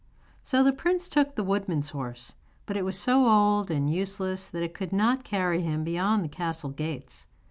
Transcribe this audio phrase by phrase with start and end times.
[0.41, 2.33] So the prince took the woodman's horse,
[2.65, 6.29] but it was so old and useless that it could not carry him beyond the
[6.29, 7.27] castle gates.